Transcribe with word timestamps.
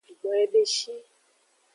Gboyebeshi. 0.19 0.93